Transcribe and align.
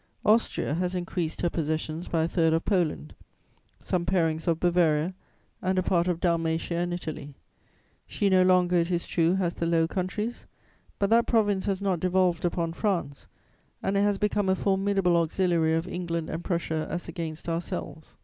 "Austria 0.25 0.73
has 0.73 0.95
increased 0.95 1.41
her 1.41 1.49
possessions 1.51 2.07
by 2.07 2.23
a 2.23 2.27
third 2.27 2.53
of 2.53 2.65
Poland, 2.65 3.13
some 3.79 4.03
parings 4.03 4.47
of 4.47 4.59
Bavaria 4.59 5.13
and 5.61 5.77
a 5.77 5.83
part 5.83 6.07
of 6.07 6.19
Dalmatia 6.19 6.73
and 6.77 6.91
Italy. 6.91 7.35
She 8.07 8.27
no 8.27 8.41
longer, 8.41 8.77
it 8.77 8.89
is 8.89 9.05
true, 9.05 9.35
has 9.35 9.53
the 9.53 9.67
Low 9.67 9.87
Countries; 9.87 10.47
but 10.97 11.11
that 11.11 11.27
province 11.27 11.67
has 11.67 11.83
not 11.83 11.99
devolved 11.99 12.45
upon 12.45 12.73
France, 12.73 13.27
and 13.83 13.95
it 13.95 14.01
has 14.01 14.17
become 14.17 14.49
a 14.49 14.55
formidable 14.55 15.15
auxiliary 15.17 15.75
of 15.75 15.87
England 15.87 16.31
and 16.31 16.43
Prussia 16.43 16.87
as 16.89 17.07
against 17.07 17.47
ourselves. 17.47 18.17